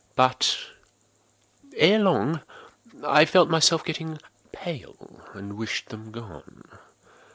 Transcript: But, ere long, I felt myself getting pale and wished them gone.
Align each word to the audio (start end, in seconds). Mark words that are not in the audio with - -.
But, 0.15 0.57
ere 1.77 1.99
long, 1.99 2.41
I 3.05 3.23
felt 3.23 3.51
myself 3.51 3.85
getting 3.85 4.17
pale 4.51 5.21
and 5.35 5.55
wished 5.57 5.89
them 5.89 6.09
gone. 6.09 6.63